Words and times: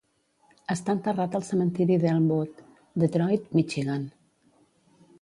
Està 0.75 0.95
enterrat 0.99 1.37
al 1.41 1.45
cementiri 1.51 1.99
d'Elmwood, 2.05 2.65
Detroit, 3.05 3.49
Michigan. 3.61 4.13